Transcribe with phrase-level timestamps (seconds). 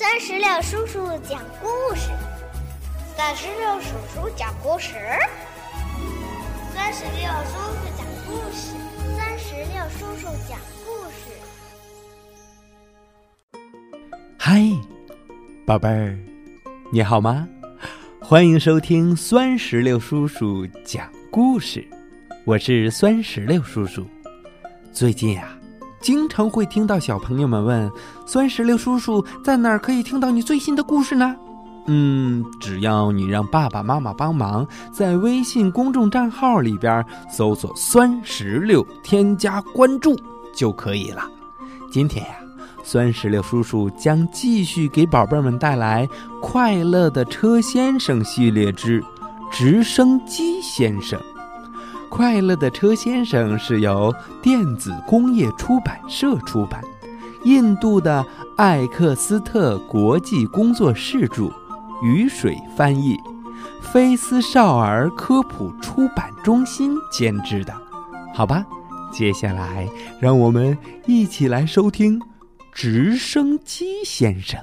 [0.00, 2.08] 三十六叔叔讲故事，
[3.14, 4.94] 三十六叔叔讲故事，
[6.74, 8.72] 三十六叔叔讲故事，
[9.14, 11.36] 三十六叔叔讲故事。
[14.38, 14.62] 嗨，
[15.66, 16.18] 宝贝儿，
[16.90, 17.46] 你好吗？
[18.22, 21.86] 欢迎收听酸石榴叔叔讲故事，
[22.46, 24.06] 我是酸石榴叔叔。
[24.94, 25.59] 最近呀。
[26.00, 27.90] 经常会听到小朋友们问
[28.26, 31.36] ：“酸石榴叔叔在哪儿可以听到你最新的故事呢？”
[31.86, 40.16] 嗯，只要你让爸爸妈妈帮忙，在微信公众账号里边搜索“酸石榴”，添加关注
[40.54, 41.22] 就可以了。
[41.90, 42.34] 今天呀，
[42.84, 46.06] 酸石榴叔叔将继续给宝贝们带来
[46.40, 49.00] 《快乐的车先生》系列之
[49.50, 51.18] 《直升机先生》。
[52.10, 56.82] 快乐的车先生是由电子工业出版社出版，
[57.44, 61.50] 印度的艾克斯特国际工作室著，
[62.02, 63.16] 雨水翻译，
[63.80, 67.72] 菲斯少儿科普出版中心监制的，
[68.34, 68.66] 好吧？
[69.12, 69.88] 接下来
[70.20, 72.18] 让我们一起来收听
[72.72, 74.60] 《直升机先生》。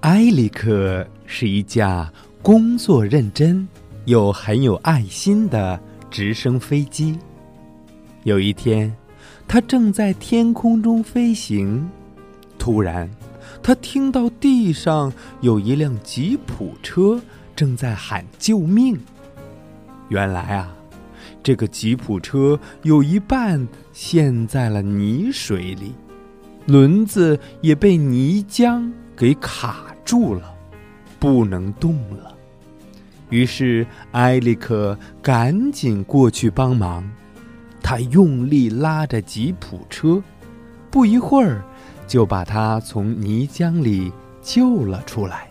[0.00, 3.68] 埃里克是一架工作认真
[4.06, 5.78] 又很有爱心的
[6.10, 7.18] 直升飞机。
[8.24, 8.94] 有一天，
[9.46, 11.86] 他正在天空中飞行，
[12.58, 13.10] 突然，
[13.62, 15.12] 他听到地上
[15.42, 17.20] 有一辆吉普车
[17.54, 18.98] 正在喊救命。
[20.08, 20.74] 原来啊，
[21.42, 25.92] 这个吉普车有一半陷在了泥水里，
[26.64, 28.90] 轮子也被泥浆
[29.20, 29.84] 给卡。
[30.02, 30.52] 住了，
[31.20, 32.34] 不能动了。
[33.28, 37.08] 于是埃里克赶紧过去帮忙，
[37.80, 40.20] 他用力拉着吉普车，
[40.90, 41.62] 不一会儿
[42.08, 44.10] 就把他从泥浆里
[44.42, 45.48] 救了出来。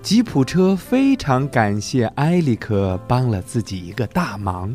[0.00, 4.74] 吉普车非常感谢埃里克帮了自己一个大忙，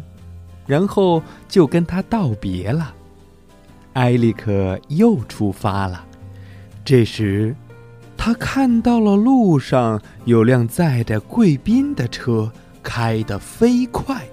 [0.67, 2.93] 然后就跟他道别了。
[3.93, 6.05] 埃里克又出发了，
[6.85, 7.55] 这时。
[8.23, 12.51] 他看到了路上有辆载着贵宾的车
[12.83, 14.23] 开得飞快，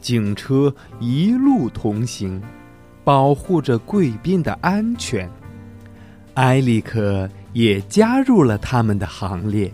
[0.00, 2.40] 警车一路同行，
[3.04, 5.28] 保护着贵宾的安全。
[6.36, 9.70] 埃里克也加入了他们的行列，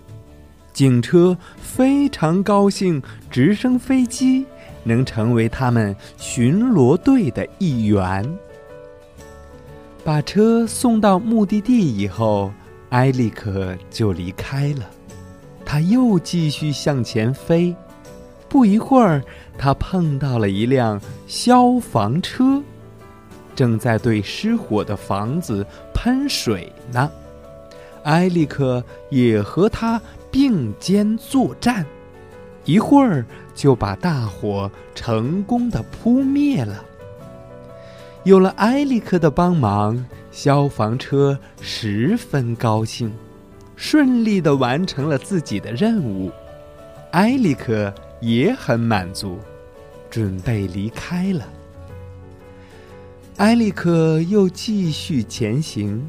[0.72, 3.00] 警车非常高兴，
[3.30, 4.44] 直升飞机
[4.82, 8.28] 能成为他们巡逻队的一员。
[10.04, 12.52] 把车送到目的地以后。
[12.90, 14.84] 埃利克就离开了，
[15.64, 17.74] 他又继续向前飞。
[18.50, 19.24] 不一会儿，
[19.56, 22.62] 他碰到了一辆消防车，
[23.56, 27.10] 正在对失火的房子喷水呢。
[28.02, 29.98] 埃利克也和他
[30.30, 31.86] 并肩作战，
[32.66, 33.24] 一会儿
[33.54, 36.84] 就把大火成功的扑灭了。
[38.24, 40.04] 有了埃利克的帮忙。
[40.30, 43.12] 消防车十分高兴，
[43.76, 46.32] 顺利的完成了自己的任务。
[47.10, 49.38] 埃里克也很满足，
[50.08, 51.46] 准备离开了。
[53.36, 56.02] 埃里克又继续前行，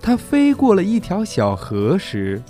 [0.00, 2.40] 他飞过了一条小河时，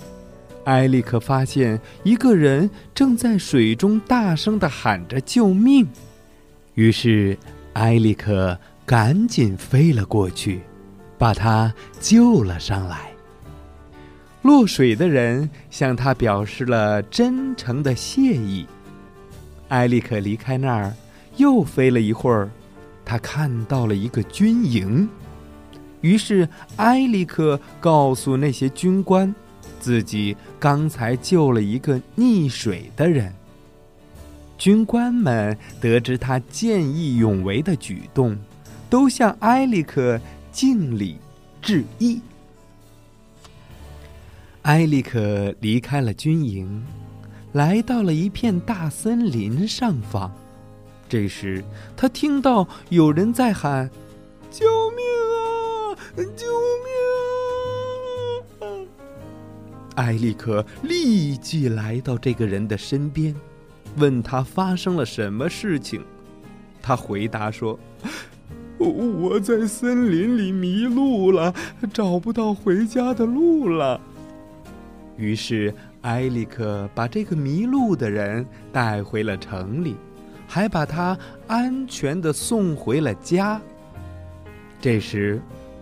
[0.65, 5.87] 埃里克发现一个人正在水中大声的喊着救命，
[6.75, 7.35] 于是
[7.73, 8.55] 埃里克
[8.91, 10.59] 赶紧飞了过去。
[11.17, 13.11] 把他救了上来。
[14.41, 18.65] 落水的人向他表示了真诚的谢意。
[19.69, 20.91] 埃利克离开那儿，
[21.37, 22.49] 又飞了一会儿，
[23.05, 25.07] 他看到了一个军营。
[26.01, 29.33] 于是埃利克告诉那些军官，
[29.79, 33.31] 自己刚才救了一个溺水的人。
[34.57, 38.35] 军官们得知他见义勇为的举动，
[38.91, 40.21] 都向埃利克。
[40.51, 41.17] 敬礼，
[41.61, 42.19] 致意。
[44.63, 46.83] 埃里克离开了军营，
[47.53, 50.29] 来到了一片大森林上方。
[51.07, 51.63] 这时，
[51.95, 53.89] 他听到有人在喊
[54.51, 55.05] ：“救命
[55.37, 55.95] 啊！
[56.35, 56.47] 救
[56.83, 56.89] 命
[58.59, 58.63] 啊！”
[60.03, 63.33] 埃里克立即来到这个人的身边，
[63.95, 66.03] 问他发生了什么事情。
[66.81, 67.79] 他回答说。
[68.89, 71.53] 我在森林里迷路了，
[71.93, 73.99] 找不到回家的路了。
[75.17, 79.95] 于是埃里克把这个迷路的人带回了城里，
[80.47, 81.17] 还把他
[81.47, 83.61] 安全的送回了家。
[84.79, 85.39] 这时，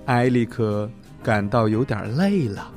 [0.07, 0.89] 埃里克
[1.23, 2.69] 感到有点累了，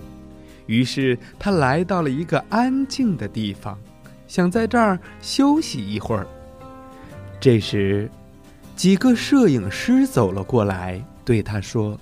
[0.66, 3.76] 于是他来到了一个安静的地方，
[4.28, 6.26] 想在这儿休息一会儿。
[7.40, 8.08] 这时，
[8.74, 11.98] 几个摄影师走了过来，对他说：“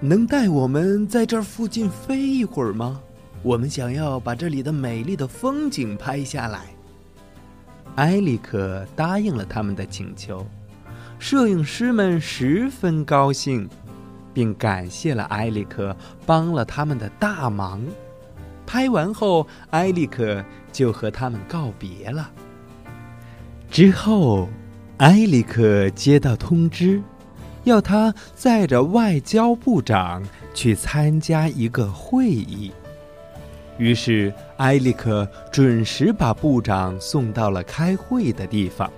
[0.00, 3.00] 能带我们在这儿附近飞一会儿吗？
[3.42, 6.62] 我们想要把这里的美丽的风景拍下来。”
[7.96, 10.44] 埃里克答应了他们的请求，
[11.18, 13.68] 摄影师们十分高兴，
[14.34, 15.96] 并感谢了埃里克
[16.26, 17.80] 帮了他们的大忙。
[18.66, 22.28] 拍完后，埃里克就和他们告别了。
[23.70, 24.48] 之后，
[24.98, 27.02] 埃里克接到通知，
[27.64, 30.22] 要他载着外交部长
[30.54, 32.72] 去参加一个会议。
[33.76, 38.90] 于是，埃里克准时把部长送到了开会的地方，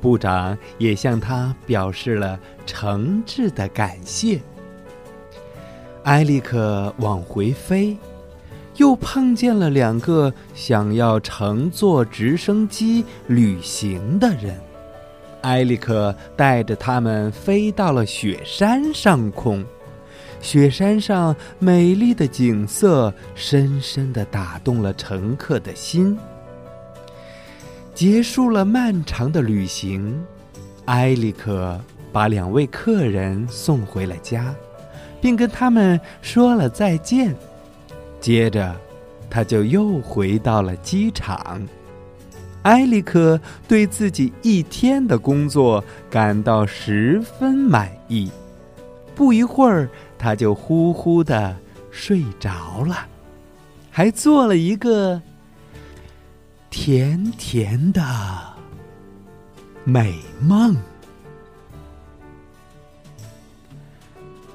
[0.00, 4.40] 部长也向他表示了诚挚的感谢。
[6.04, 7.96] 埃里克往回飞，
[8.76, 14.56] 又碰见了两个想要乘坐直升机旅行的人，
[15.42, 19.64] 埃里克带着他们飞到了雪山上空。
[20.40, 26.16] 雪山上美丽的景色深深的打动了乘客的心。
[27.94, 30.22] 结束了漫长的旅行，
[30.84, 31.80] 埃里克
[32.12, 34.54] 把两位客人送回了家，
[35.20, 37.34] 并跟他们说了再见。
[38.20, 38.76] 接着，
[39.30, 41.66] 他就又回到了机场。
[42.66, 48.30] 埃里克对自己一天的工作感到十分满意。
[49.14, 49.88] 不一会儿。
[50.18, 51.54] 他就呼呼的
[51.90, 53.06] 睡着了，
[53.90, 55.20] 还做了一个
[56.70, 58.02] 甜甜的
[59.84, 60.74] 美梦。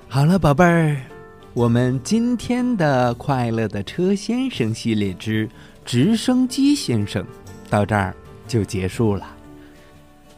[0.09, 0.97] 好了，宝贝儿，
[1.53, 5.47] 我们今天的快乐的车先生系列之
[5.85, 7.23] 直升机先生
[7.71, 8.15] 到这儿
[8.47, 9.35] 就结束了。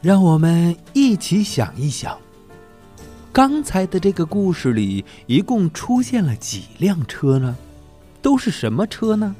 [0.01, 2.17] 让我们一起想一想。
[3.31, 7.57] 刚才的这个故事里，一共出现了几辆车呢？
[8.21, 9.35] 都是什么车呢？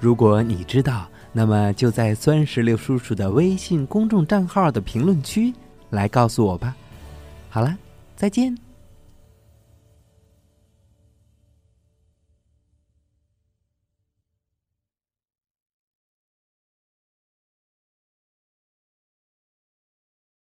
[0.00, 5.52] 如果你知道，那么就在酸石榴叔叔的微信公众账号的评论区
[5.90, 6.74] 来告诉我吧。
[7.50, 7.76] 好了，
[8.16, 8.69] 再见。